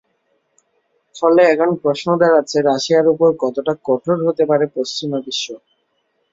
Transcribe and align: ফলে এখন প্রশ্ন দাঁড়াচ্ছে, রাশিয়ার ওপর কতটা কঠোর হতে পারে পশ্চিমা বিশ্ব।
ফলে 1.15 1.41
এখন 1.53 1.69
প্রশ্ন 1.83 2.07
দাঁড়াচ্ছে, 2.21 2.57
রাশিয়ার 2.61 3.05
ওপর 3.13 3.29
কতটা 3.43 3.73
কঠোর 3.87 4.17
হতে 4.25 4.43
পারে 4.49 4.65
পশ্চিমা 4.75 5.17
বিশ্ব। 5.25 5.47